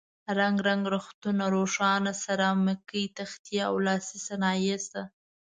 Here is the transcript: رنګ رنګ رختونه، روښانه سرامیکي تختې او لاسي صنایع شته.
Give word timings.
رنګ 0.39 0.57
رنګ 0.67 0.83
رختونه، 0.95 1.43
روښانه 1.55 2.11
سرامیکي 2.23 3.03
تختې 3.17 3.57
او 3.67 3.73
لاسي 3.85 4.17
صنایع 4.27 4.77
شته. 4.85 5.01